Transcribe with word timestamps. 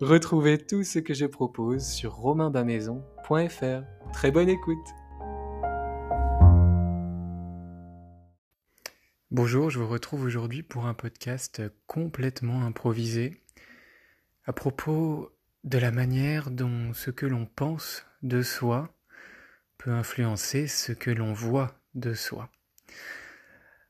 Retrouvez 0.00 0.58
tout 0.58 0.82
ce 0.82 0.98
que 0.98 1.14
je 1.14 1.24
propose 1.24 1.86
sur 1.86 2.14
romainbamaison.fr. 2.14 4.12
Très 4.12 4.32
bonne 4.32 4.48
écoute 4.48 4.86
Bonjour, 9.30 9.70
je 9.70 9.78
vous 9.78 9.86
retrouve 9.86 10.24
aujourd'hui 10.24 10.64
pour 10.64 10.86
un 10.86 10.94
podcast 10.94 11.62
complètement 11.86 12.66
improvisé 12.66 13.40
à 14.46 14.52
propos 14.52 15.30
de 15.62 15.78
la 15.78 15.92
manière 15.92 16.50
dont 16.50 16.92
ce 16.92 17.12
que 17.12 17.26
l'on 17.26 17.46
pense 17.46 18.04
de 18.24 18.42
soi 18.42 18.92
peut 19.78 19.92
influencer 19.92 20.66
ce 20.66 20.90
que 20.90 21.12
l'on 21.12 21.32
voit 21.32 21.78
de 21.94 22.14
soi. 22.14 22.50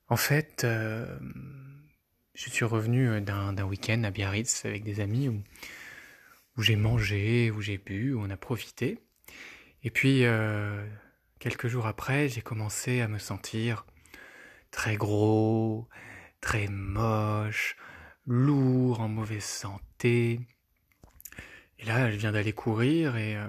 En 0.08 0.16
fait, 0.16 0.64
euh, 0.64 1.19
je 2.34 2.50
suis 2.50 2.66
revenu 2.66 3.22
d'un 3.22 3.64
week-end 3.64 4.02
à 4.05 4.10
Biarritz 4.10 4.66
avec 4.66 4.84
des 4.84 5.00
amis 5.00 5.30
où 5.30 5.42
où 6.56 6.62
j'ai 6.62 6.77
mangé, 6.77 7.50
où 7.50 7.60
j'ai 7.60 7.78
bu, 7.78 8.12
où 8.12 8.20
on 8.20 8.30
a 8.30 8.36
profité. 8.36 8.98
Et 9.83 9.91
puis, 9.91 10.24
euh, 10.24 10.86
quelques 11.38 11.69
jours 11.69 11.86
après, 11.86 12.28
j'ai 12.28 12.42
commencé 12.42 13.00
à 13.00 13.08
me 13.08 13.19
sentir 13.19 13.86
très 14.70 14.97
gros, 14.97 15.88
très 16.41 16.69
moche, 16.69 17.77
lourd, 18.27 19.00
en 19.00 19.08
mauvaise 19.08 19.44
santé. 19.44 20.41
Et 21.78 21.84
là, 21.84 22.10
je 22.10 22.16
viens 22.16 22.32
d'aller 22.32 22.53
courir 22.53 23.16
et 23.16 23.36
euh, 23.36 23.47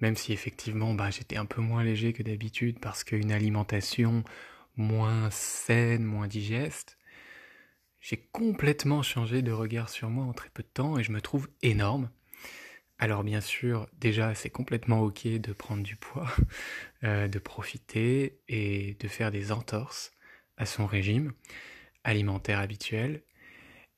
même 0.00 0.16
si 0.16 0.32
effectivement 0.32 0.94
bah, 0.94 1.10
j'étais 1.10 1.36
un 1.36 1.44
peu 1.44 1.60
moins 1.60 1.84
léger 1.84 2.12
que 2.12 2.22
d'habitude 2.22 2.78
parce 2.80 3.04
qu'une 3.04 3.32
alimentation 3.32 4.24
moins 4.76 5.30
saine, 5.30 6.04
moins 6.04 6.28
digeste, 6.28 6.96
j'ai 8.00 8.16
complètement 8.32 9.02
changé 9.02 9.42
de 9.42 9.52
regard 9.52 9.88
sur 9.88 10.08
moi 10.10 10.24
en 10.24 10.32
très 10.32 10.50
peu 10.50 10.62
de 10.62 10.68
temps 10.68 10.98
et 10.98 11.02
je 11.02 11.12
me 11.12 11.20
trouve 11.20 11.48
énorme. 11.62 12.10
Alors 12.98 13.24
bien 13.24 13.40
sûr, 13.40 13.88
déjà 13.98 14.34
c'est 14.34 14.50
complètement 14.50 15.00
ok 15.00 15.26
de 15.26 15.52
prendre 15.52 15.82
du 15.82 15.96
poids, 15.96 16.28
euh, 17.04 17.28
de 17.28 17.38
profiter 17.38 18.40
et 18.48 18.96
de 19.00 19.08
faire 19.08 19.30
des 19.30 19.52
entorses 19.52 20.12
à 20.56 20.66
son 20.66 20.86
régime 20.86 21.32
alimentaire 22.04 22.58
habituel. 22.58 23.22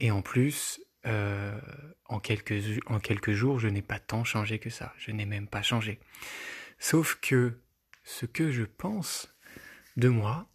Et 0.01 0.11
en 0.11 0.23
plus, 0.23 0.81
euh, 1.07 1.61
en, 2.07 2.21
quelques, 2.21 2.81
en 2.87 3.01
quelques 3.01 3.33
jours, 3.33 3.59
je 3.59 3.69
n'ai 3.69 3.83
pas 3.83 3.99
tant 3.99 4.25
changé 4.25 4.59
que 4.59 4.71
ça. 4.71 4.93
Je 4.99 5.11
n'ai 5.11 5.27
même 5.27 5.49
pas 5.49 5.63
changé. 5.63 6.01
Sauf 6.79 7.19
que 7.21 7.61
ce 8.05 8.27
que 8.27 8.51
je 8.51 8.65
pense 8.65 9.35
de 9.97 10.09
moi 10.09 10.49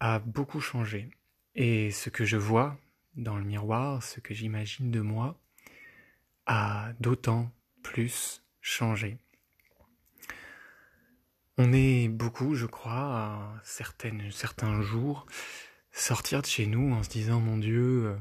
a 0.00 0.18
beaucoup 0.18 0.60
changé. 0.60 1.10
Et 1.54 1.90
ce 1.90 2.10
que 2.10 2.24
je 2.24 2.36
vois 2.36 2.78
dans 3.16 3.36
le 3.36 3.44
miroir, 3.44 4.02
ce 4.02 4.20
que 4.20 4.34
j'imagine 4.34 4.90
de 4.90 5.00
moi, 5.00 5.38
a 6.46 6.92
d'autant 6.98 7.52
plus 7.82 8.42
changé. 8.60 9.18
On 11.58 11.72
est 11.72 12.08
beaucoup, 12.08 12.54
je 12.54 12.66
crois, 12.66 12.94
à 12.94 13.60
certains 13.64 14.80
jours, 14.80 15.26
sortir 15.92 16.40
de 16.40 16.46
chez 16.46 16.66
nous 16.66 16.92
en 16.94 17.02
se 17.02 17.10
disant 17.10 17.40
mon 17.40 17.58
Dieu, 17.58 18.06
euh, 18.06 18.16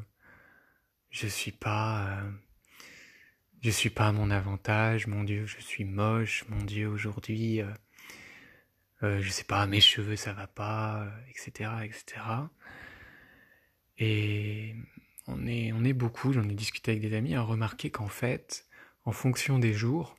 je 1.10 1.28
suis 1.28 1.54
pas, 1.54 2.08
euh, 2.08 2.32
je 3.62 3.70
suis 3.70 3.90
pas 3.90 4.10
à 4.10 4.12
mon 4.12 4.30
avantage, 4.30 5.08
mon 5.08 5.24
Dieu, 5.24 5.46
je 5.46 5.62
suis 5.62 5.86
moche, 5.86 6.44
mon 6.50 6.64
Dieu, 6.66 6.90
aujourd'hui, 6.90 7.62
euh, 9.02 9.22
je 9.22 9.30
sais 9.30 9.46
pas, 9.46 9.66
mes 9.66 9.82
cheveux 9.82 10.18
ça 10.18 10.34
va 10.34 10.48
pas, 10.48 11.08
etc., 11.30 11.72
etc. 11.84 12.22
Et 14.04 14.74
on 15.28 15.46
est, 15.46 15.94
beaucoup, 15.94 16.34
j'en 16.34 16.50
ai 16.50 16.56
discuté 16.56 16.92
avec 16.92 17.04
des 17.04 17.16
amis, 17.16 17.36
à 17.36 17.44
remarquer 17.44 17.92
qu'en 17.92 18.08
fait, 18.08 18.66
en 19.06 19.12
fonction 19.12 19.60
des 19.60 19.74
jours, 19.74 20.18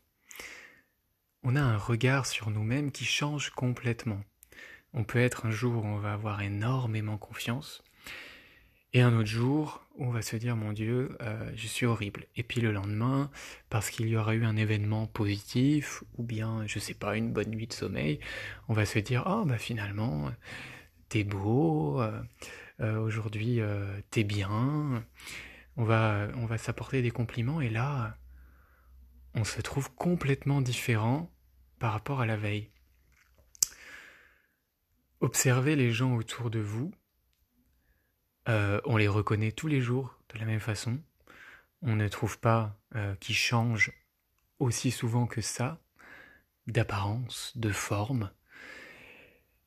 on 1.42 1.56
a 1.56 1.60
un 1.60 1.76
regard 1.76 2.26
sur 2.26 2.50
nous-mêmes 2.50 2.92
qui 2.92 3.04
change 3.04 3.50
complètement. 3.50 4.20
On 4.94 5.02
peut 5.02 5.18
être 5.18 5.46
un 5.46 5.50
jour 5.50 5.84
où 5.84 5.86
on 5.86 5.98
va 5.98 6.12
avoir 6.12 6.42
énormément 6.42 7.18
confiance, 7.18 7.82
et 8.92 9.00
un 9.00 9.16
autre 9.16 9.28
jour 9.28 9.84
où 9.96 10.04
on 10.04 10.10
va 10.10 10.22
se 10.22 10.36
dire 10.36 10.54
mon 10.54 10.72
Dieu, 10.72 11.16
euh, 11.20 11.50
je 11.56 11.66
suis 11.66 11.84
horrible. 11.84 12.26
Et 12.36 12.44
puis 12.44 12.60
le 12.60 12.70
lendemain, 12.70 13.32
parce 13.68 13.90
qu'il 13.90 14.06
y 14.06 14.16
aura 14.16 14.36
eu 14.36 14.44
un 14.44 14.56
événement 14.56 15.08
positif, 15.08 16.04
ou 16.18 16.22
bien, 16.22 16.64
je 16.68 16.78
sais 16.78 16.94
pas, 16.94 17.16
une 17.16 17.32
bonne 17.32 17.50
nuit 17.50 17.66
de 17.66 17.72
sommeil, 17.72 18.20
on 18.68 18.74
va 18.74 18.84
se 18.84 19.00
dire, 19.00 19.24
oh 19.26 19.44
bah 19.44 19.58
finalement, 19.58 20.30
t'es 21.08 21.24
beau, 21.24 22.00
euh, 22.00 22.22
aujourd'hui 22.82 23.60
euh, 23.60 24.00
t'es 24.10 24.24
bien, 24.24 25.04
on 25.76 25.84
va, 25.84 26.28
on 26.34 26.46
va 26.46 26.58
s'apporter 26.58 27.02
des 27.02 27.10
compliments 27.10 27.60
et 27.60 27.70
là, 27.70 28.18
on 29.34 29.44
se 29.44 29.60
trouve 29.60 29.92
complètement 29.94 30.60
différent 30.60 31.32
par 31.78 31.92
rapport 31.92 32.20
à 32.20 32.26
la 32.26 32.36
veille. 32.36 32.70
Observez 35.20 35.76
les 35.76 35.92
gens 35.92 36.16
autour 36.16 36.50
de 36.50 36.58
vous, 36.58 36.92
euh, 38.48 38.80
on 38.84 38.96
les 38.96 39.08
reconnaît 39.08 39.52
tous 39.52 39.68
les 39.68 39.80
jours 39.80 40.18
de 40.34 40.38
la 40.38 40.44
même 40.44 40.60
façon, 40.60 41.00
on 41.82 41.94
ne 41.94 42.08
trouve 42.08 42.38
pas 42.38 42.76
qu'ils 43.20 43.34
changent 43.34 43.92
aussi 44.58 44.90
souvent 44.90 45.26
que 45.26 45.40
ça, 45.40 45.80
d'apparence, 46.66 47.56
de 47.56 47.70
forme, 47.70 48.30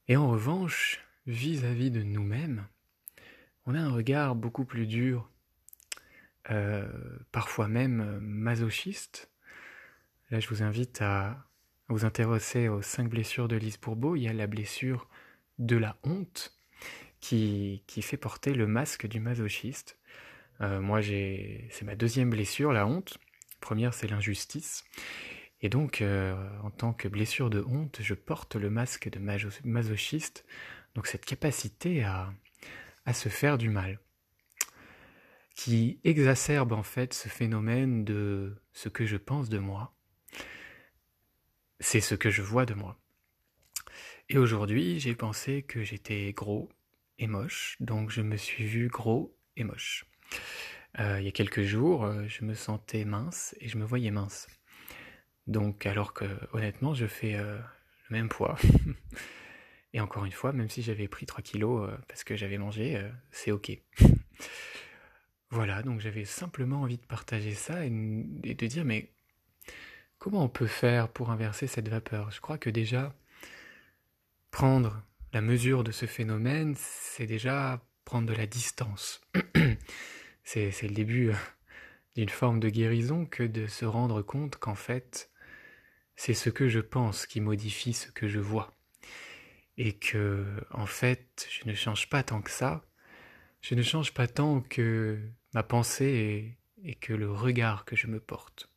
et 0.07 0.15
en 0.15 0.29
revanche, 0.29 0.99
vis-à-vis 1.25 1.89
-vis 1.89 1.93
de 1.93 2.03
nous-mêmes, 2.03 2.67
on 3.65 3.75
a 3.75 3.79
un 3.79 3.91
regard 3.91 4.35
beaucoup 4.35 4.65
plus 4.65 4.85
dur, 4.85 5.29
euh, 6.51 6.87
parfois 7.31 7.67
même 7.67 8.01
euh, 8.01 8.19
masochiste. 8.21 9.31
Là, 10.29 10.39
je 10.39 10.47
vous 10.49 10.63
invite 10.63 11.01
à 11.01 11.45
vous 11.87 12.05
intéresser 12.05 12.67
aux 12.67 12.81
cinq 12.81 13.09
blessures 13.09 13.47
de 13.47 13.55
Lise 13.55 13.79
Bourbeau. 13.79 14.15
Il 14.15 14.23
y 14.23 14.27
a 14.27 14.33
la 14.33 14.47
blessure 14.47 15.07
de 15.57 15.77
la 15.77 15.97
honte 16.03 16.55
qui, 17.19 17.83
qui 17.87 18.01
fait 18.01 18.17
porter 18.17 18.53
le 18.53 18.67
masque 18.67 19.07
du 19.07 19.19
masochiste. 19.19 19.97
Euh, 20.61 20.79
moi, 20.79 21.01
c'est 21.01 21.83
ma 21.83 21.95
deuxième 21.95 22.29
blessure, 22.29 22.73
la 22.73 22.87
honte. 22.87 23.17
première, 23.59 23.93
c'est 23.93 24.07
l'injustice. 24.07 24.83
Et 25.61 25.69
donc, 25.69 26.03
en 26.63 26.69
tant 26.69 26.93
que 26.93 27.07
blessure 27.07 27.49
de 27.49 27.61
honte, 27.61 27.99
je 28.01 28.13
porte 28.13 28.55
le 28.55 28.69
masque 28.69 29.09
de 29.09 29.19
masochiste. 29.63 30.45
Donc, 30.93 31.07
cette 31.07 31.25
capacité 31.25 32.03
à, 32.03 32.31
à 33.05 33.13
se 33.13 33.29
faire 33.29 33.57
du 33.57 33.69
mal, 33.69 33.99
qui 35.55 35.99
exacerbe 36.03 36.73
en 36.73 36.83
fait 36.83 37.13
ce 37.13 37.29
phénomène 37.29 38.03
de 38.03 38.55
ce 38.73 38.89
que 38.89 39.05
je 39.05 39.17
pense 39.17 39.49
de 39.49 39.59
moi, 39.59 39.95
c'est 41.79 42.01
ce 42.01 42.15
que 42.15 42.29
je 42.29 42.41
vois 42.41 42.65
de 42.65 42.73
moi. 42.73 42.99
Et 44.29 44.37
aujourd'hui, 44.37 44.99
j'ai 44.99 45.15
pensé 45.15 45.63
que 45.63 45.83
j'étais 45.83 46.33
gros 46.33 46.69
et 47.19 47.27
moche, 47.27 47.77
donc 47.79 48.09
je 48.09 48.21
me 48.21 48.37
suis 48.37 48.65
vu 48.65 48.87
gros 48.87 49.37
et 49.55 49.63
moche. 49.63 50.05
Euh, 50.99 51.19
il 51.19 51.25
y 51.25 51.27
a 51.27 51.31
quelques 51.31 51.63
jours, 51.63 52.05
euh, 52.05 52.25
je 52.27 52.43
me 52.43 52.53
sentais 52.53 53.05
mince 53.05 53.55
et 53.59 53.67
je 53.67 53.77
me 53.77 53.85
voyais 53.85 54.11
mince. 54.11 54.47
Donc, 55.47 55.85
alors 55.85 56.13
que 56.13 56.25
honnêtement, 56.53 56.93
je 56.93 57.05
fais 57.05 57.35
euh, 57.35 57.57
le 58.09 58.17
même 58.17 58.29
poids. 58.29 58.57
et 59.95 60.01
encore 60.01 60.25
une 60.25 60.33
fois, 60.33 60.51
même 60.51 60.69
si 60.69 60.81
j'avais 60.81 61.07
pris 61.07 61.25
3 61.25 61.41
kilos 61.41 61.89
parce 62.09 62.25
que 62.25 62.35
j'avais 62.35 62.57
mangé, 62.57 63.01
c'est 63.31 63.51
ok. 63.51 63.71
voilà, 65.49 65.83
donc 65.83 66.01
j'avais 66.01 66.25
simplement 66.25 66.81
envie 66.81 66.97
de 66.97 67.05
partager 67.05 67.53
ça 67.53 67.85
et, 67.85 67.89
de 67.89 68.67
dire, 68.67 68.83
mais 68.83 69.09
comment 70.19 70.43
on 70.43 70.49
peut 70.49 70.67
faire 70.67 71.07
pour 71.07 71.31
inverser 71.31 71.65
cette 71.65 71.87
vapeur? 71.87 72.29
Je 72.31 72.41
crois 72.41 72.57
que 72.57 72.69
déjà, 72.69 73.15
prendre 74.51 75.01
la 75.31 75.39
mesure 75.39 75.85
de 75.85 75.93
ce 75.93 76.05
phénomène, 76.05 76.75
c'est 76.77 77.25
déjà 77.25 77.81
prendre 78.03 78.27
de 78.27 78.33
la 78.33 78.47
distance. 78.47 79.21
c'est 80.43 80.81
le 80.81 80.93
début 80.93 81.29
euh, 81.29 81.35
d'une 82.17 82.27
forme 82.27 82.59
de 82.59 82.67
guérison 82.67 83.25
que 83.25 83.43
de 83.43 83.65
se 83.65 83.85
rendre 83.85 84.21
compte 84.21 84.57
qu'en 84.57 84.75
fait, 84.75 85.31
c'est 86.17 86.33
ce 86.33 86.49
que 86.49 86.67
je 86.67 86.81
pense 86.81 87.25
qui 87.25 87.39
modifie 87.39 87.93
ce 87.93 88.11
que 88.11 88.27
je 88.27 88.39
vois. 88.39 88.74
Et 89.77 89.93
que, 89.93 90.45
en 90.71 90.85
fait, 90.85 91.47
je 91.49 91.67
ne 91.67 91.73
change 91.73 92.09
pas 92.09 92.23
tant 92.23 92.41
que 92.41 92.51
ça. 92.51 92.85
Je 93.61 93.75
ne 93.75 93.81
change 93.81 94.13
pas 94.13 94.27
tant 94.27 94.61
que 94.61 95.19
ma 95.53 95.63
pensée 95.63 96.57
et, 96.83 96.95
que 96.95 97.13
le 97.13 97.31
regard 97.31 97.83
que 97.83 97.95
je 97.95 98.07
me 98.07 98.19
porte. 98.19 98.69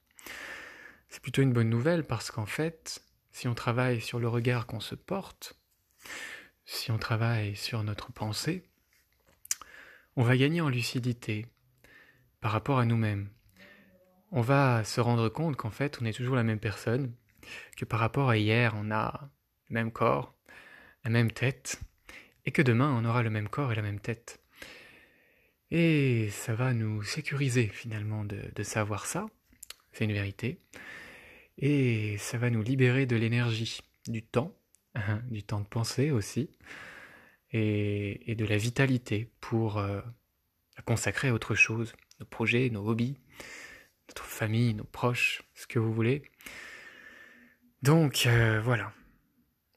C'est 1.09 1.21
plutôt 1.21 1.43
une 1.43 1.53
bonne 1.53 1.69
nouvelle 1.69 2.05
parce 2.05 2.31
qu'en 2.31 2.47
fait, 2.47 3.03
si 3.33 3.49
on 3.49 3.55
travaille 3.55 4.01
sur 4.01 4.19
le 4.19 4.29
regard 4.29 4.67
qu'on 4.67 4.81
se 4.81 4.95
porte, 4.95 5.59
si 6.65 6.91
on 6.91 6.99
travaille 6.99 7.55
sur 7.55 7.83
notre 7.83 8.13
pensée, 8.13 8.65
on 10.17 10.23
va 10.23 10.37
gagner 10.37 10.61
en 10.61 10.69
lucidité 10.69 11.47
par 12.41 12.53
rapport 12.53 12.79
à 12.79 12.85
nous-mêmes. 12.85 13.31
On 14.31 14.41
va 14.41 14.85
se 14.85 15.01
rendre 15.01 15.29
compte 15.29 15.57
qu'en 15.57 15.71
fait, 15.71 15.99
on 16.01 16.05
est 16.05 16.13
toujours 16.13 16.37
la 16.37 16.43
même 16.43 16.61
personne, 16.61 17.15
que 17.77 17.85
par 17.85 18.01
rapport 18.01 18.29
à 18.29 18.37
hier, 18.37 18.75
on 18.77 18.91
a 18.91 19.31
le 19.69 19.75
même 19.75 19.93
corps, 19.93 20.35
même 21.09 21.31
tête, 21.31 21.81
et 22.45 22.53
que 22.53 22.63
demain, 22.63 22.91
on 22.91 23.05
aura 23.05 23.23
le 23.23 23.31
même 23.31 23.49
corps 23.49 23.73
et 23.73 23.75
la 23.75 23.83
même 23.83 24.01
tête. 24.01 24.41
Et 25.71 26.31
ça 26.31 26.55
va 26.55 26.73
nous 26.73 27.03
sécuriser 27.03 27.69
finalement 27.69 28.25
de, 28.25 28.63
savoir 28.63 29.07
ça, 29.07 29.27
c'est 29.93 30.05
une 30.05 30.13
vérité, 30.13 30.59
et 31.59 32.17
ça 32.19 32.39
va 32.39 32.51
nous 32.51 32.63
libérer 32.63 33.05
de 33.07 33.17
l'énergie, 33.17 33.81
du 34.07 34.23
temps, 34.23 34.55
du 35.31 35.43
temps 35.43 35.61
de 35.61 35.67
penser 35.67 36.11
aussi, 36.11 36.51
et, 37.53 38.35
de 38.35 38.45
la 38.45 38.57
vitalité 38.57 39.31
pour 39.41 39.79
euh, 39.79 40.01
consacrer 40.85 41.29
à 41.29 41.35
autre 41.35 41.55
chose, 41.55 41.95
nos 42.21 42.27
projets, 42.27 42.71
nos 42.71 42.87
hobbies, 42.87 43.19
notre 44.09 44.25
famille, 44.25 44.75
nos 44.75 44.85
proches, 44.85 45.43
ce 45.55 45.67
que 45.67 45.79
vous 45.79 45.93
voulez. 45.93 46.23
Donc 47.83 48.25
euh, 48.27 48.61
voilà, 48.61 48.93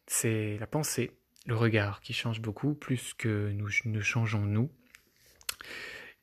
c'est 0.07 0.57
la 0.57 0.67
pensée, 0.67 1.11
le 1.45 1.55
regard 1.55 2.01
qui 2.01 2.13
change 2.13 2.41
beaucoup, 2.41 2.75
plus 2.75 3.13
que 3.13 3.51
nous 3.51 3.69
ne 3.85 4.01
changeons 4.01 4.45
nous. 4.45 4.71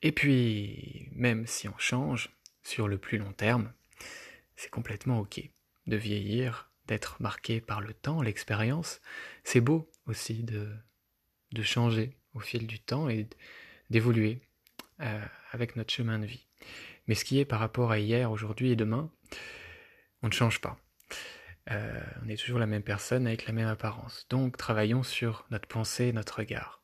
Et 0.01 0.11
puis, 0.11 1.09
même 1.11 1.45
si 1.45 1.67
on 1.67 1.77
change 1.77 2.29
sur 2.63 2.87
le 2.87 2.97
plus 2.97 3.17
long 3.17 3.33
terme, 3.33 3.73
c'est 4.55 4.69
complètement 4.69 5.19
ok 5.19 5.41
de 5.87 5.97
vieillir 5.97 6.69
d'être 6.87 7.21
marqué 7.21 7.61
par 7.61 7.81
le 7.81 7.93
temps, 7.93 8.21
l'expérience. 8.21 9.01
C'est 9.43 9.61
beau 9.61 9.89
aussi 10.05 10.43
de, 10.43 10.69
changer 11.61 12.17
au 12.33 12.39
fil 12.39 12.67
du 12.67 12.79
temps 12.79 13.09
et 13.09 13.27
d'évoluer 13.89 14.41
euh, 15.01 15.25
avec 15.51 15.75
notre 15.75 15.93
chemin 15.93 16.19
de 16.19 16.25
vie. 16.25 16.47
Mais 17.07 17.15
ce 17.15 17.25
qui 17.25 17.39
est 17.39 17.45
par 17.45 17.59
rapport 17.59 17.91
à 17.91 17.99
hier, 17.99 18.31
aujourd'hui 18.31 18.71
et 18.71 18.75
demain, 18.75 19.11
on 20.21 20.27
ne 20.27 20.33
change 20.33 20.61
pas. 20.61 20.77
Euh, 21.71 22.01
on 22.23 22.29
est 22.29 22.37
toujours 22.37 22.59
la 22.59 22.65
même 22.65 22.83
personne 22.83 23.27
avec 23.27 23.45
la 23.45 23.53
même 23.53 23.67
apparence. 23.67 24.25
Donc 24.29 24.57
travaillons 24.57 25.03
sur 25.03 25.45
notre 25.51 25.67
pensée, 25.67 26.11
notre 26.13 26.37
regard. 26.37 26.81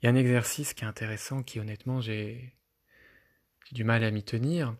Il 0.00 0.06
y 0.06 0.08
a 0.08 0.12
un 0.12 0.16
exercice 0.16 0.74
qui 0.74 0.84
est 0.84 0.86
intéressant, 0.86 1.42
qui 1.42 1.58
honnêtement 1.58 2.00
j'ai 2.00 2.54
du 3.72 3.84
mal 3.84 4.04
à 4.04 4.10
m'y 4.10 4.22
tenir. 4.22 4.76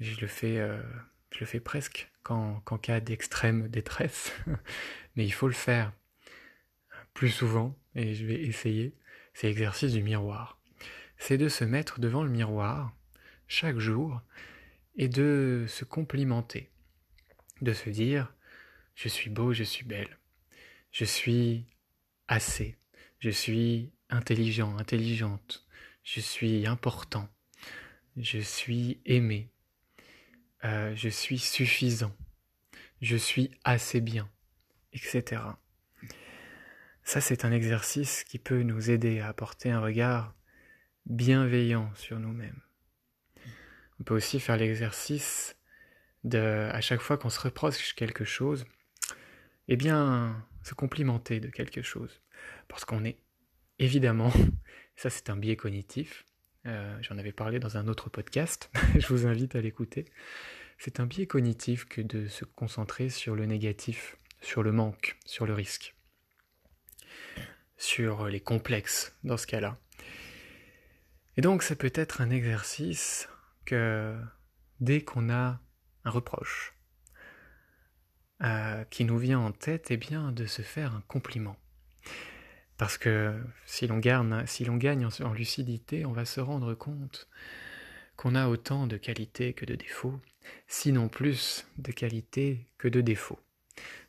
Je 0.00 0.20
le 0.20 0.26
fais, 0.26 0.58
euh, 0.58 0.82
je 1.30 1.40
le 1.40 1.46
fais 1.46 1.60
presque 1.60 2.10
qu'en 2.22 2.60
cas 2.60 3.00
d'extrême 3.00 3.68
détresse, 3.68 4.32
mais 5.16 5.26
il 5.26 5.32
faut 5.32 5.46
le 5.46 5.52
faire 5.52 5.92
plus 7.12 7.30
souvent, 7.30 7.76
et 7.94 8.14
je 8.14 8.24
vais 8.24 8.42
essayer, 8.42 8.94
c'est 9.34 9.46
l'exercice 9.46 9.92
du 9.92 10.02
miroir. 10.02 10.58
C'est 11.18 11.38
de 11.38 11.48
se 11.48 11.64
mettre 11.64 12.00
devant 12.00 12.24
le 12.24 12.30
miroir 12.30 12.92
chaque 13.46 13.78
jour 13.78 14.20
et 14.96 15.08
de 15.08 15.66
se 15.68 15.84
complimenter, 15.84 16.70
de 17.60 17.72
se 17.72 17.90
dire 17.90 18.33
je 18.94 19.08
suis 19.08 19.30
beau, 19.30 19.52
je 19.52 19.64
suis 19.64 19.84
belle, 19.84 20.18
je 20.92 21.04
suis 21.04 21.66
assez, 22.28 22.76
je 23.18 23.30
suis 23.30 23.92
intelligent, 24.10 24.76
intelligente, 24.78 25.66
je 26.02 26.20
suis 26.20 26.66
important, 26.66 27.28
je 28.16 28.38
suis 28.38 29.00
aimé, 29.04 29.50
euh, 30.64 30.94
je 30.94 31.08
suis 31.08 31.38
suffisant, 31.38 32.14
je 33.02 33.16
suis 33.16 33.50
assez 33.64 34.00
bien, 34.00 34.30
etc. 34.92 35.42
Ça, 37.02 37.20
c'est 37.20 37.44
un 37.44 37.52
exercice 37.52 38.24
qui 38.24 38.38
peut 38.38 38.62
nous 38.62 38.90
aider 38.90 39.20
à 39.20 39.28
apporter 39.28 39.70
un 39.70 39.80
regard 39.80 40.34
bienveillant 41.06 41.92
sur 41.96 42.18
nous-mêmes. 42.18 42.60
On 44.00 44.04
peut 44.04 44.14
aussi 44.14 44.40
faire 44.40 44.56
l'exercice 44.56 45.56
de, 46.24 46.68
à 46.72 46.80
chaque 46.80 47.00
fois 47.00 47.18
qu'on 47.18 47.30
se 47.30 47.40
reproche 47.40 47.94
quelque 47.94 48.24
chose, 48.24 48.64
eh 49.68 49.76
bien, 49.76 50.46
se 50.62 50.74
complimenter 50.74 51.40
de 51.40 51.48
quelque 51.48 51.82
chose. 51.82 52.20
Parce 52.68 52.84
qu'on 52.84 53.04
est 53.04 53.18
évidemment, 53.78 54.32
ça 54.96 55.10
c'est 55.10 55.30
un 55.30 55.36
biais 55.36 55.56
cognitif, 55.56 56.24
euh, 56.66 56.96
j'en 57.02 57.18
avais 57.18 57.32
parlé 57.32 57.58
dans 57.58 57.76
un 57.76 57.88
autre 57.88 58.08
podcast, 58.08 58.70
je 58.98 59.06
vous 59.08 59.26
invite 59.26 59.54
à 59.54 59.60
l'écouter. 59.60 60.06
C'est 60.78 61.00
un 61.00 61.06
biais 61.06 61.26
cognitif 61.26 61.84
que 61.84 62.00
de 62.00 62.26
se 62.26 62.44
concentrer 62.44 63.08
sur 63.08 63.34
le 63.36 63.46
négatif, 63.46 64.16
sur 64.40 64.62
le 64.62 64.72
manque, 64.72 65.16
sur 65.24 65.46
le 65.46 65.54
risque, 65.54 65.94
sur 67.76 68.26
les 68.26 68.40
complexes 68.40 69.16
dans 69.22 69.36
ce 69.36 69.46
cas-là. 69.46 69.78
Et 71.36 71.40
donc 71.40 71.62
ça 71.62 71.76
peut 71.76 71.92
être 71.94 72.20
un 72.20 72.30
exercice 72.30 73.28
que 73.64 74.16
dès 74.80 75.02
qu'on 75.02 75.30
a 75.30 75.60
un 76.04 76.10
reproche 76.10 76.73
qui 78.90 79.04
nous 79.04 79.18
vient 79.18 79.38
en 79.38 79.52
tête, 79.52 79.86
eh 79.90 79.96
bien 79.96 80.32
de 80.32 80.44
se 80.44 80.62
faire 80.62 80.94
un 80.94 81.02
compliment. 81.08 81.56
Parce 82.76 82.98
que 82.98 83.40
si 83.66 83.86
l'on 83.86 83.98
gagne, 83.98 84.44
gagne 84.78 85.06
en, 85.06 85.32
lucidité, 85.32 86.04
on 86.04 86.12
va 86.12 86.24
se 86.24 86.40
rendre 86.40 86.74
compte 86.74 87.28
qu'on 88.16 88.34
a 88.34 88.48
autant 88.48 88.86
de 88.86 88.96
qualités 88.96 89.52
que 89.52 89.64
de 89.64 89.74
défauts, 89.74 90.20
sinon 90.66 91.08
plus 91.08 91.66
de 91.78 91.92
qualités 91.92 92.66
que 92.78 92.88
de 92.88 93.00
défauts. 93.00 93.40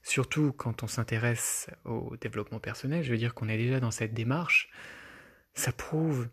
Surtout 0.04 0.52
quand 0.52 0.84
on 0.84 0.88
s'intéresse 0.88 1.70
au 1.86 2.16
développement 2.18 2.60
personnel, 2.60 3.04
je 3.04 3.12
veux 3.12 3.18
dire 3.18 3.34
qu'on 3.34 3.50
est 3.50 3.58
déjà 3.58 3.80
dans 3.80 3.92
cette 3.92 4.14
démarche, 4.14 4.70
ça 5.54 5.72
prouve 5.72 6.30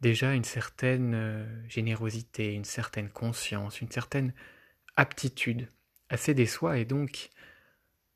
déjà 0.00 0.34
une 0.34 0.44
certaine 0.44 1.14
euh, 1.14 1.68
générosité, 1.68 2.52
une 2.52 2.64
certaine 2.64 3.10
conscience, 3.10 3.80
une 3.80 3.90
certaine 3.90 4.34
aptitude 4.96 5.68
à 6.10 6.16
s'aider 6.16 6.46
soi 6.46 6.78
et 6.78 6.84
donc 6.84 7.30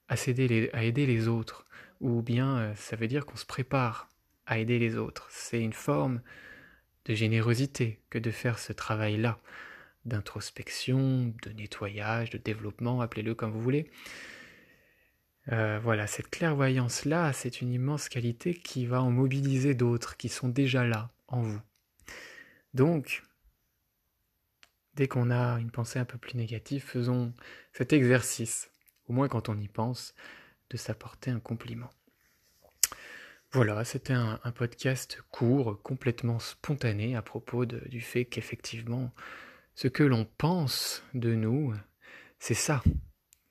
à, 0.09 0.15
à 0.15 0.83
aider 0.85 1.07
les 1.07 1.29
autres 1.29 1.65
ou 2.01 2.21
bien 2.21 2.59
euh, 2.59 2.75
ça 2.75 2.97
veut 2.97 3.09
dire 3.09 3.25
qu'on 3.25 3.37
se 3.37 3.47
prépare 3.47 4.09
à 4.47 4.59
aider 4.59 4.79
les 4.79 4.97
autres. 4.97 5.27
C'est 5.31 5.61
une 5.61 5.73
forme 5.73 6.21
de 7.07 7.15
générosité 7.15 8.01
que 8.11 8.19
de 8.19 8.31
faire 8.31 8.59
ce 8.59 8.73
travail-là, 8.73 9.39
d'introspection, 10.05 11.35
de 11.43 11.51
nettoyage, 11.51 12.31
de 12.31 12.39
développement, 12.39 13.01
appelez-le 13.01 13.35
comme 13.35 13.53
vous 13.53 13.61
voulez. 13.61 13.91
Euh, 15.53 15.79
voilà, 15.83 16.07
cette 16.07 16.31
clairvoyance-là, 16.31 17.33
c'est 17.33 17.61
une 17.61 17.73
immense 17.73 18.09
qualité 18.09 18.55
qui 18.55 18.87
va 18.87 19.03
en 19.03 19.11
mobiliser 19.11 19.75
d'autres 19.75 20.17
qui 20.17 20.29
sont 20.29 20.49
déjà 20.49 20.85
là, 20.85 21.11
en 21.29 21.43
vous. 21.43 21.61
Donc, 22.73 23.23
dès 24.97 25.09
qu'on 25.09 25.31
a 25.31 25.59
une 25.61 25.71
pensée 25.71 25.99
un 25.99 26.05
peu 26.05 26.19
plus 26.19 26.37
négative, 26.37 26.83
faisons 26.83 27.33
cet 27.73 27.93
exercice, 27.93 28.71
au 29.09 29.13
moins 29.13 29.29
quand 29.29 29.49
on 29.49 29.59
y 29.59 29.69
pense, 29.69 30.15
de 30.71 30.77
s'apporter 30.77 31.31
un 31.31 31.41
compliment. 31.41 31.91
Voilà, 33.53 33.85
c'était 33.85 34.15
un, 34.15 34.39
podcast 34.53 35.23
court, 35.31 35.81
complètement 35.83 36.41
spontané 36.41 37.15
à 37.15 37.23
propos 37.23 37.65
du 37.65 38.01
fait 38.01 38.25
qu'effectivement, 38.25 39.15
ce 39.77 39.87
que 39.87 40.03
l'on 40.03 40.25
pense 40.25 41.05
de 41.15 41.35
nous, 41.35 41.73
c'est 42.41 42.55
ça 42.55 42.83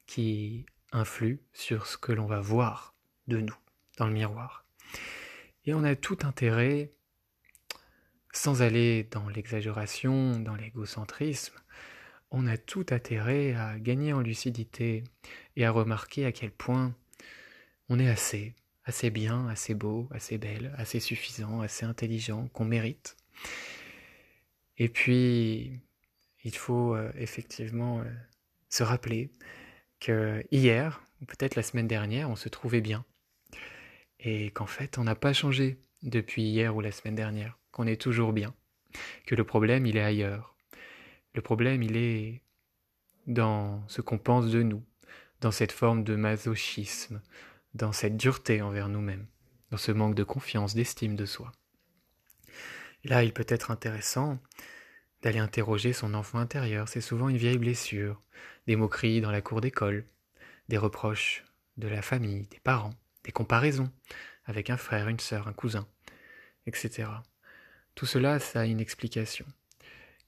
qui 0.06 0.66
influe 0.92 1.42
sur 1.54 1.88
ce 1.88 1.98
que 1.98 2.12
l'on 2.12 2.26
va 2.26 2.42
voir 2.42 2.96
de 3.28 3.40
nous 3.40 3.56
dans 3.98 4.08
le 4.08 4.14
miroir. 4.14 4.66
Et 5.66 5.74
on 5.74 5.86
a 5.86 5.96
tout 5.96 6.18
intérêt 6.24 6.92
sans 8.34 8.62
aller 8.62 9.04
dans 9.12 9.30
l'exagération, 9.30 10.40
dans 10.40 10.56
l'égocentrisme, 10.56 11.56
on 12.32 12.48
a 12.48 12.58
tout 12.58 12.86
intérêt 12.90 13.54
à 13.54 13.78
gagner 13.78 14.12
en 14.12 14.20
lucidité 14.20 15.04
et 15.56 15.66
à 15.66 15.72
remarquer 15.72 16.26
à 16.26 16.32
quel 16.32 16.52
point 16.52 16.96
on 17.90 18.00
est 18.00 18.10
assez, 18.10 18.56
assez 18.86 19.12
bien, 19.12 19.48
assez 19.48 19.76
beau, 19.76 20.10
assez 20.12 20.40
belle, 20.40 20.74
assez 20.78 21.00
suffisant, 21.00 21.62
assez 21.62 21.86
intelligent, 21.86 22.48
qu'on 22.48 22.66
mérite. 22.66 23.16
Et 24.78 24.90
puis, 24.90 25.80
il 26.44 26.56
faut 26.56 26.96
euh, 26.96 27.12
effectivement 27.16 28.02
euh, 28.02 28.06
se 28.70 28.82
rappeler 28.82 29.32
que 30.00 30.44
hier, 30.50 31.04
ou 31.22 31.26
peut-être 31.26 31.56
la 31.56 31.64
semaine 31.64 31.88
dernière, 31.88 32.32
on 32.32 32.36
se 32.36 32.50
trouvait 32.50 32.82
bien. 32.82 33.06
Et 34.20 34.50
qu'en 34.52 34.66
fait, 34.66 34.98
on 34.98 35.04
n'a 35.04 35.16
pas 35.16 35.34
changé 35.34 35.78
depuis 36.02 36.44
hier 36.44 36.76
ou 36.76 36.82
la 36.82 36.92
semaine 36.92 37.16
dernière, 37.16 37.60
qu'on 37.74 37.88
est 37.88 38.02
toujours 38.02 38.32
bien. 38.32 38.54
Que 39.26 39.36
le 39.36 39.44
problème, 39.44 39.86
il 39.86 39.98
est 39.98 40.04
ailleurs 40.04 40.54
le 41.34 41.42
problème, 41.42 41.82
il 41.82 41.98
est 41.98 42.42
dans 43.26 43.88
ce 43.88 44.02
qu'on 44.02 44.18
pense 44.18 44.52
de 44.52 44.62
nous, 44.62 44.84
dans 45.42 45.52
cette 45.52 45.72
forme 45.72 46.04
de 46.04 46.16
masochisme, 46.16 47.22
dans 47.74 47.92
cette 47.92 48.18
dureté 48.18 48.62
envers 48.62 48.88
nous-mêmes, 48.88 49.26
dans 49.72 49.78
ce 49.78 49.92
manque 49.92 50.16
de 50.16 50.24
confiance, 50.24 50.76
d'estime 50.76 51.16
de 51.16 51.26
soi. 51.26 51.52
Là, 53.04 53.24
il 53.24 53.34
peut 53.34 53.46
être 53.48 53.72
intéressant 53.72 54.38
d'aller 55.24 55.40
interroger 55.40 55.92
son 55.92 56.14
enfant 56.14 56.38
intérieur. 56.38 56.88
C'est 56.88 57.02
souvent 57.02 57.30
une 57.30 57.38
vieille 57.38 57.58
blessure, 57.58 58.22
des 58.68 58.76
moqueries 58.76 59.22
dans 59.22 59.32
la 59.32 59.42
cour 59.42 59.60
d'école, 59.60 60.06
des 60.70 60.78
reproches 60.78 61.44
de 61.78 61.88
la 61.88 62.02
famille, 62.02 62.48
des 62.48 62.60
parents, 62.60 62.94
des 63.24 63.32
comparaisons 63.32 63.92
avec 64.46 64.70
un 64.70 64.78
frère, 64.78 65.08
une 65.08 65.20
sœur, 65.20 65.48
un 65.48 65.54
cousin, 65.54 65.88
etc. 66.68 67.08
Tout 67.96 68.06
cela, 68.06 68.40
ça 68.40 68.62
a 68.62 68.66
une 68.66 68.80
explication. 68.80 69.46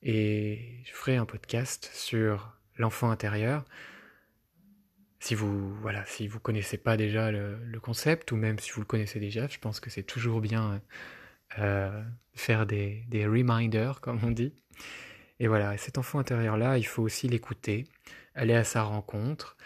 Et 0.04 0.82
je 0.86 0.94
ferai 0.94 1.16
un 1.16 1.26
podcast 1.26 1.90
sur 1.94 2.56
l'enfant 2.78 3.10
intérieur. 3.10 3.66
Si 5.20 5.34
vous 5.34 5.74
voilà, 5.78 6.06
si 6.06 6.30
connaissez 6.30 6.78
pas 6.78 6.98
déjà 6.98 7.32
le, 7.32 7.80
concept, 7.82 8.32
ou 8.32 8.36
même 8.36 8.60
si 8.60 8.72
vous 8.72 8.82
le 8.82 8.86
connaissez 8.86 9.20
déjà, 9.20 9.48
je 9.48 9.58
pense 9.58 9.80
que 9.80 9.90
c'est 9.90 10.04
toujours 10.04 10.42
bien 10.42 10.82
euh, 11.58 12.04
faire 12.36 12.68
des, 12.68 13.04
des 13.08 13.26
reminders, 13.26 14.02
comme 14.02 14.24
on 14.24 14.32
dit. 14.32 14.54
Et 15.40 15.48
voilà, 15.48 15.78
cet 15.78 15.98
enfant 15.98 16.20
intérieur-là, 16.20 16.78
il 16.78 16.86
faut 16.86 17.02
aussi 17.02 17.28
l'écouter, 17.28 17.86
aller 18.36 18.54
à 18.54 18.64
sa 18.64 18.84
rencontre. 18.84 19.58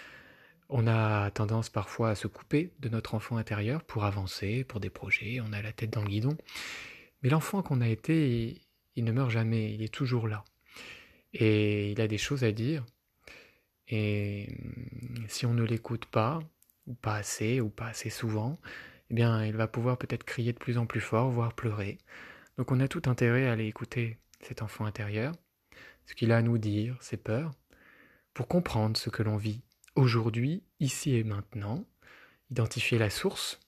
On 0.69 0.87
a 0.87 1.31
tendance 1.31 1.69
parfois 1.69 2.11
à 2.11 2.15
se 2.15 2.27
couper 2.27 2.71
de 2.79 2.89
notre 2.89 3.15
enfant 3.15 3.37
intérieur 3.37 3.83
pour 3.83 4.05
avancer, 4.05 4.63
pour 4.63 4.79
des 4.79 4.89
projets, 4.89 5.39
on 5.41 5.51
a 5.51 5.61
la 5.61 5.73
tête 5.73 5.89
dans 5.89 6.03
le 6.03 6.09
guidon. 6.09 6.37
Mais 7.21 7.29
l'enfant 7.29 7.61
qu'on 7.61 7.81
a 7.81 7.87
été, 7.87 8.61
il 8.95 9.03
ne 9.03 9.11
meurt 9.11 9.29
jamais, 9.29 9.73
il 9.73 9.81
est 9.81 9.93
toujours 9.93 10.27
là. 10.27 10.43
Et 11.33 11.91
il 11.91 12.01
a 12.01 12.07
des 12.07 12.17
choses 12.17 12.43
à 12.43 12.51
dire. 12.51 12.85
Et 13.87 14.47
hum, 14.49 15.25
si 15.27 15.45
on 15.45 15.53
ne 15.53 15.63
l'écoute 15.63 16.05
pas, 16.05 16.39
ou 16.87 16.93
pas 16.93 17.15
assez, 17.15 17.61
ou 17.61 17.69
pas 17.69 17.87
assez 17.87 18.09
souvent, 18.09 18.59
eh 19.09 19.13
bien, 19.13 19.45
il 19.45 19.55
va 19.55 19.67
pouvoir 19.67 19.97
peut-être 19.97 20.23
crier 20.23 20.53
de 20.53 20.59
plus 20.59 20.77
en 20.77 20.85
plus 20.85 21.01
fort, 21.01 21.29
voire 21.29 21.53
pleurer. 21.53 21.97
Donc 22.57 22.71
on 22.71 22.79
a 22.79 22.87
tout 22.87 23.03
intérêt 23.05 23.47
à 23.47 23.53
aller 23.53 23.67
écouter 23.67 24.17
cet 24.41 24.61
enfant 24.61 24.85
intérieur, 24.85 25.33
ce 26.05 26.13
qu'il 26.13 26.31
a 26.31 26.37
à 26.37 26.41
nous 26.41 26.57
dire, 26.57 26.97
ses 27.01 27.17
peurs, 27.17 27.51
pour 28.33 28.47
comprendre 28.47 28.97
ce 28.97 29.09
que 29.09 29.23
l'on 29.23 29.37
vit 29.37 29.61
aujourd'hui, 29.95 30.63
ici 30.79 31.15
et 31.15 31.23
maintenant, 31.23 31.85
identifier 32.51 32.97
la 32.97 33.09
source 33.09 33.59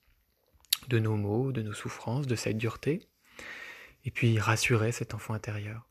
de 0.87 0.99
nos 0.99 1.15
maux, 1.15 1.51
de 1.51 1.61
nos 1.61 1.73
souffrances, 1.73 2.27
de 2.27 2.35
cette 2.35 2.57
dureté, 2.57 3.07
et 4.05 4.11
puis 4.11 4.39
rassurer 4.39 4.91
cet 4.91 5.13
enfant 5.13 5.33
intérieur. 5.33 5.87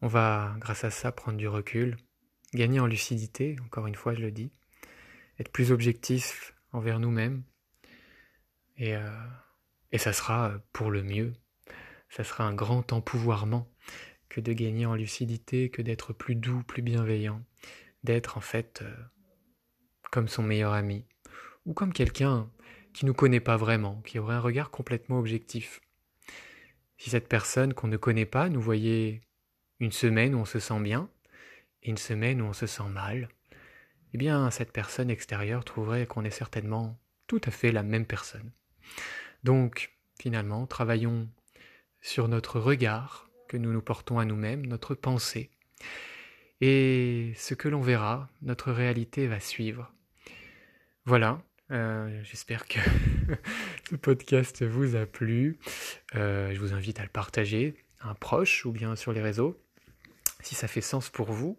On 0.00 0.08
va, 0.08 0.54
grâce 0.58 0.84
à 0.84 0.90
ça, 0.90 1.12
prendre 1.12 1.38
du 1.38 1.48
recul, 1.48 1.96
gagner 2.54 2.80
en 2.80 2.86
lucidité, 2.86 3.56
encore 3.64 3.86
une 3.86 3.94
fois 3.94 4.14
je 4.14 4.20
le 4.20 4.32
dis, 4.32 4.50
être 5.38 5.50
plus 5.50 5.72
objectif 5.72 6.54
envers 6.72 6.98
nous-mêmes, 6.98 7.44
et, 8.76 8.96
euh, 8.96 9.26
et 9.92 9.98
ça 9.98 10.12
sera 10.12 10.54
pour 10.72 10.90
le 10.90 11.02
mieux, 11.02 11.32
ça 12.08 12.24
sera 12.24 12.44
un 12.44 12.54
grand 12.54 12.92
empouvoirment 12.92 13.70
que 14.28 14.40
de 14.40 14.52
gagner 14.52 14.86
en 14.86 14.94
lucidité, 14.94 15.70
que 15.70 15.82
d'être 15.82 16.12
plus 16.12 16.34
doux, 16.34 16.62
plus 16.62 16.82
bienveillant, 16.82 17.42
d'être 18.02 18.38
en 18.38 18.40
fait 18.40 18.80
euh, 18.82 18.94
comme 20.10 20.28
son 20.28 20.42
meilleur 20.42 20.72
ami, 20.72 21.06
ou 21.64 21.74
comme 21.74 21.92
quelqu'un 21.92 22.50
qui 22.92 23.06
nous 23.06 23.14
connaît 23.14 23.40
pas 23.40 23.56
vraiment, 23.56 24.02
qui 24.02 24.18
aurait 24.18 24.34
un 24.34 24.40
regard 24.40 24.70
complètement 24.70 25.18
objectif. 25.18 25.80
Si 27.02 27.10
cette 27.10 27.26
personne 27.26 27.74
qu'on 27.74 27.88
ne 27.88 27.96
connaît 27.96 28.26
pas 28.26 28.48
nous 28.48 28.60
voyait 28.60 29.22
une 29.80 29.90
semaine 29.90 30.36
où 30.36 30.38
on 30.38 30.44
se 30.44 30.60
sent 30.60 30.78
bien 30.78 31.10
et 31.82 31.90
une 31.90 31.96
semaine 31.96 32.40
où 32.40 32.44
on 32.44 32.52
se 32.52 32.68
sent 32.68 32.88
mal, 32.88 33.28
eh 34.14 34.18
bien 34.18 34.52
cette 34.52 34.70
personne 34.70 35.10
extérieure 35.10 35.64
trouverait 35.64 36.06
qu'on 36.06 36.22
est 36.22 36.30
certainement 36.30 36.96
tout 37.26 37.40
à 37.42 37.50
fait 37.50 37.72
la 37.72 37.82
même 37.82 38.06
personne. 38.06 38.52
Donc, 39.42 39.92
finalement, 40.20 40.64
travaillons 40.68 41.28
sur 42.02 42.28
notre 42.28 42.60
regard 42.60 43.28
que 43.48 43.56
nous 43.56 43.72
nous 43.72 43.82
portons 43.82 44.20
à 44.20 44.24
nous-mêmes, 44.24 44.64
notre 44.64 44.94
pensée. 44.94 45.50
Et 46.60 47.32
ce 47.34 47.54
que 47.54 47.66
l'on 47.66 47.80
verra, 47.80 48.30
notre 48.42 48.70
réalité 48.70 49.26
va 49.26 49.40
suivre. 49.40 49.92
Voilà, 51.04 51.42
euh, 51.70 52.20
j'espère 52.24 52.66
que 52.66 52.78
ce 53.90 53.96
podcast 53.96 54.62
vous 54.64 54.96
a 54.96 55.06
plu. 55.06 55.58
Euh, 56.14 56.52
je 56.52 56.60
vous 56.60 56.74
invite 56.74 57.00
à 57.00 57.02
le 57.02 57.08
partager 57.08 57.74
à 58.00 58.10
un 58.10 58.14
proche 58.14 58.66
ou 58.66 58.72
bien 58.72 58.96
sur 58.96 59.12
les 59.12 59.22
réseaux 59.22 59.58
si 60.42 60.54
ça 60.54 60.68
fait 60.68 60.80
sens 60.80 61.08
pour 61.08 61.32
vous. 61.32 61.56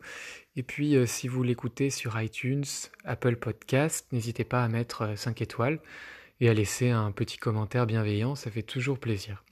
Et 0.56 0.64
puis 0.64 0.96
euh, 0.96 1.06
si 1.06 1.28
vous 1.28 1.42
l'écoutez 1.42 1.90
sur 1.90 2.20
iTunes, 2.20 2.66
Apple 3.06 3.38
Podcast, 3.38 4.08
n'hésitez 4.12 4.44
pas 4.44 4.64
à 4.64 4.68
mettre 4.68 5.18
5 5.18 5.42
étoiles 5.42 5.80
et 6.40 6.50
à 6.50 6.54
laisser 6.54 6.90
un 6.90 7.12
petit 7.12 7.38
commentaire 7.38 7.86
bienveillant, 7.86 8.36
ça 8.36 8.52
fait 8.52 8.64
toujours 8.64 9.00
plaisir. 9.00 9.44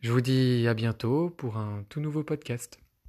Je 0.00 0.10
vous 0.10 0.20
dis 0.20 0.66
à 0.68 0.74
bientôt 0.74 1.30
pour 1.30 1.56
un 1.56 1.84
tout 1.88 2.00
nouveau 2.00 2.24
podcast. 2.24 2.83